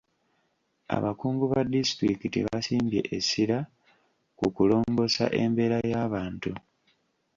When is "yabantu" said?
5.91-6.51